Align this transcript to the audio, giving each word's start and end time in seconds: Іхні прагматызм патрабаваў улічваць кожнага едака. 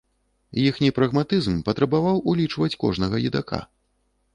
Іхні 0.61 0.89
прагматызм 0.99 1.61
патрабаваў 1.69 2.21
улічваць 2.33 2.75
кожнага 2.87 3.15
едака. 3.31 3.67